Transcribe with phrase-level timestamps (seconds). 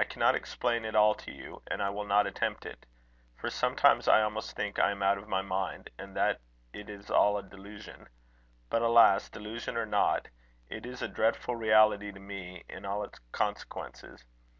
[0.00, 2.84] I cannot explain it all to you, and I will not attempt it;
[3.36, 6.40] for sometimes I almost think I am out of my mind, and that
[6.72, 8.08] it is all a delusion.
[8.70, 9.28] But, alas!
[9.30, 10.26] delusion or not,
[10.68, 14.24] it is a dreadful reality to me in all its consequences.